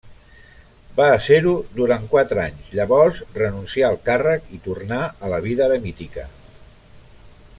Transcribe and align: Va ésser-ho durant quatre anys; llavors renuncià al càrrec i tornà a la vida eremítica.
Va 0.99 1.09
ésser-ho 1.17 1.51
durant 1.79 2.07
quatre 2.13 2.41
anys; 2.45 2.71
llavors 2.79 3.19
renuncià 3.37 3.91
al 3.91 3.99
càrrec 4.09 4.49
i 4.59 4.61
tornà 4.69 5.01
a 5.27 5.33
la 5.35 5.43
vida 5.47 5.71
eremítica. 5.71 6.27